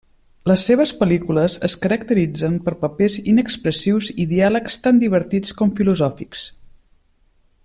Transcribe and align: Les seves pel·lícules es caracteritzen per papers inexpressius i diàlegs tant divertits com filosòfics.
Les 0.51 0.61
seves 0.69 0.93
pel·lícules 1.01 1.57
es 1.67 1.75
caracteritzen 1.83 2.57
per 2.69 2.75
papers 2.85 3.19
inexpressius 3.35 4.11
i 4.25 4.29
diàlegs 4.35 4.81
tant 4.87 5.05
divertits 5.07 5.57
com 5.61 5.77
filosòfics. 5.83 6.47